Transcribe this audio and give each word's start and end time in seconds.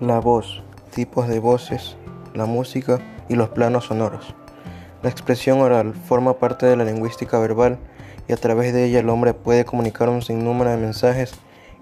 La 0.00 0.20
voz, 0.20 0.62
tipos 0.94 1.26
de 1.26 1.40
voces, 1.40 1.96
la 2.32 2.46
música 2.46 3.00
y 3.28 3.34
los 3.34 3.48
planos 3.48 3.86
sonoros. 3.86 4.32
La 5.02 5.10
expresión 5.10 5.58
oral 5.58 5.92
forma 5.92 6.38
parte 6.38 6.66
de 6.66 6.76
la 6.76 6.84
lingüística 6.84 7.36
verbal 7.40 7.80
y 8.28 8.32
a 8.32 8.36
través 8.36 8.72
de 8.72 8.84
ella 8.84 9.00
el 9.00 9.08
hombre 9.08 9.34
puede 9.34 9.64
comunicar 9.64 10.08
un 10.08 10.22
sinnúmero 10.22 10.70
de 10.70 10.76
mensajes 10.76 11.32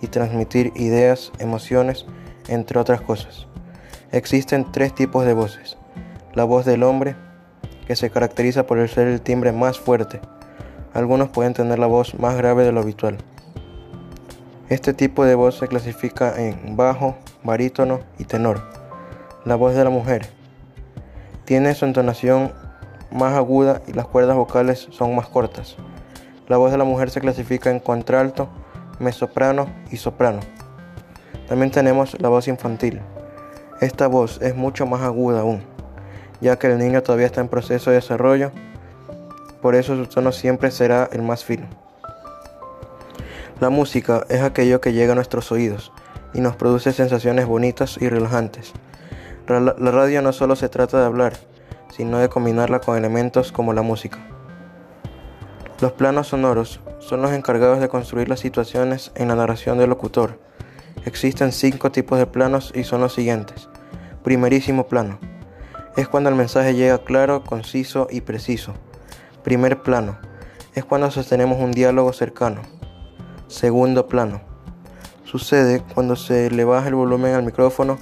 y 0.00 0.06
transmitir 0.06 0.70
ideas, 0.76 1.32
emociones, 1.40 2.06
entre 2.46 2.78
otras 2.78 3.00
cosas. 3.00 3.48
Existen 4.12 4.70
tres 4.70 4.94
tipos 4.94 5.26
de 5.26 5.34
voces. 5.34 5.76
La 6.34 6.44
voz 6.44 6.64
del 6.64 6.84
hombre, 6.84 7.16
que 7.88 7.96
se 7.96 8.10
caracteriza 8.10 8.64
por 8.64 8.88
ser 8.88 9.08
el 9.08 9.22
timbre 9.22 9.50
más 9.50 9.80
fuerte. 9.80 10.20
Algunos 10.92 11.30
pueden 11.30 11.52
tener 11.52 11.80
la 11.80 11.88
voz 11.88 12.16
más 12.20 12.36
grave 12.36 12.62
de 12.62 12.70
lo 12.70 12.78
habitual. 12.78 13.18
Este 14.68 14.94
tipo 14.94 15.24
de 15.24 15.34
voz 15.34 15.58
se 15.58 15.66
clasifica 15.66 16.40
en 16.40 16.76
bajo, 16.76 17.16
barítono 17.44 18.00
y 18.18 18.24
tenor. 18.24 18.62
La 19.44 19.54
voz 19.54 19.74
de 19.74 19.84
la 19.84 19.90
mujer 19.90 20.26
tiene 21.44 21.74
su 21.74 21.84
entonación 21.84 22.52
más 23.12 23.34
aguda 23.34 23.82
y 23.86 23.92
las 23.92 24.06
cuerdas 24.06 24.36
vocales 24.36 24.88
son 24.90 25.14
más 25.14 25.28
cortas. 25.28 25.76
La 26.48 26.56
voz 26.56 26.72
de 26.72 26.78
la 26.78 26.84
mujer 26.84 27.10
se 27.10 27.20
clasifica 27.20 27.70
en 27.70 27.78
contralto, 27.78 28.48
mesoprano 28.98 29.66
y 29.90 29.98
soprano. 29.98 30.40
También 31.46 31.70
tenemos 31.70 32.20
la 32.20 32.30
voz 32.30 32.48
infantil. 32.48 33.00
Esta 33.80 34.06
voz 34.06 34.40
es 34.40 34.56
mucho 34.56 34.86
más 34.86 35.02
aguda 35.02 35.40
aún, 35.40 35.62
ya 36.40 36.58
que 36.58 36.68
el 36.68 36.78
niño 36.78 37.02
todavía 37.02 37.26
está 37.26 37.42
en 37.42 37.48
proceso 37.48 37.90
de 37.90 37.96
desarrollo, 37.96 38.50
por 39.60 39.74
eso 39.74 39.96
su 39.96 40.06
tono 40.06 40.32
siempre 40.32 40.70
será 40.70 41.08
el 41.12 41.22
más 41.22 41.44
fino. 41.44 41.66
La 43.60 43.70
música 43.70 44.24
es 44.28 44.42
aquello 44.42 44.80
que 44.80 44.92
llega 44.92 45.12
a 45.12 45.14
nuestros 45.14 45.52
oídos 45.52 45.92
y 46.34 46.40
nos 46.40 46.56
produce 46.56 46.92
sensaciones 46.92 47.46
bonitas 47.46 47.96
y 48.00 48.08
relajantes. 48.08 48.72
La 49.46 49.90
radio 49.90 50.20
no 50.20 50.32
solo 50.32 50.56
se 50.56 50.68
trata 50.68 50.98
de 50.98 51.06
hablar, 51.06 51.34
sino 51.90 52.18
de 52.18 52.28
combinarla 52.28 52.80
con 52.80 52.98
elementos 52.98 53.52
como 53.52 53.72
la 53.72 53.82
música. 53.82 54.18
Los 55.80 55.92
planos 55.92 56.28
sonoros 56.28 56.80
son 56.98 57.22
los 57.22 57.32
encargados 57.32 57.80
de 57.80 57.88
construir 57.88 58.28
las 58.28 58.40
situaciones 58.40 59.12
en 59.14 59.28
la 59.28 59.34
narración 59.34 59.78
del 59.78 59.90
locutor. 59.90 60.40
Existen 61.04 61.52
cinco 61.52 61.92
tipos 61.92 62.18
de 62.18 62.26
planos 62.26 62.72
y 62.74 62.84
son 62.84 63.00
los 63.00 63.12
siguientes. 63.12 63.68
Primerísimo 64.22 64.86
plano. 64.86 65.18
Es 65.96 66.08
cuando 66.08 66.30
el 66.30 66.36
mensaje 66.36 66.74
llega 66.74 66.98
claro, 66.98 67.44
conciso 67.44 68.08
y 68.10 68.22
preciso. 68.22 68.74
Primer 69.42 69.82
plano. 69.82 70.18
Es 70.74 70.84
cuando 70.84 71.10
sostenemos 71.10 71.60
un 71.60 71.72
diálogo 71.72 72.12
cercano. 72.12 72.62
Segundo 73.46 74.08
plano. 74.08 74.53
Sucede 75.34 75.82
cuando 75.94 76.14
se 76.14 76.48
le 76.48 76.62
baja 76.64 76.86
el 76.86 76.94
volumen 76.94 77.34
al 77.34 77.42
micrófono 77.42 77.98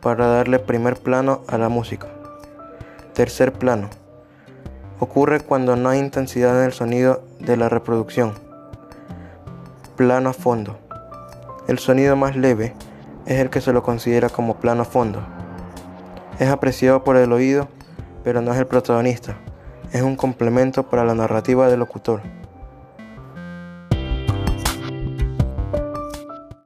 para 0.00 0.28
darle 0.28 0.58
primer 0.58 0.96
plano 0.96 1.42
a 1.46 1.58
la 1.58 1.68
música. 1.68 2.06
Tercer 3.12 3.52
plano. 3.52 3.90
Ocurre 4.98 5.40
cuando 5.40 5.76
no 5.76 5.90
hay 5.90 5.98
intensidad 5.98 6.58
en 6.58 6.64
el 6.64 6.72
sonido 6.72 7.22
de 7.38 7.58
la 7.58 7.68
reproducción. 7.68 8.32
Plano 9.96 10.30
a 10.30 10.32
fondo. 10.32 10.78
El 11.68 11.78
sonido 11.78 12.16
más 12.16 12.34
leve 12.34 12.72
es 13.26 13.40
el 13.40 13.50
que 13.50 13.60
se 13.60 13.74
lo 13.74 13.82
considera 13.82 14.30
como 14.30 14.56
plano 14.56 14.80
a 14.80 14.86
fondo. 14.86 15.20
Es 16.38 16.48
apreciado 16.48 17.04
por 17.04 17.18
el 17.18 17.30
oído, 17.34 17.68
pero 18.24 18.40
no 18.40 18.54
es 18.54 18.58
el 18.58 18.66
protagonista. 18.66 19.36
Es 19.92 20.00
un 20.00 20.16
complemento 20.16 20.88
para 20.88 21.04
la 21.04 21.14
narrativa 21.14 21.68
del 21.68 21.80
locutor. 21.80 22.22